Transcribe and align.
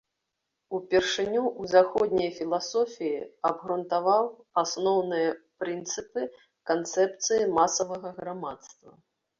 Упершыню 0.77 1.43
ў 1.49 1.63
заходняй 1.73 2.31
філасофіі 2.37 3.19
абгрунтаваў 3.51 4.23
асноўныя 4.65 5.29
прынцыпы 5.61 6.21
канцэпцыі 6.73 7.51
масавага 7.61 8.09
грамадства. 8.23 8.91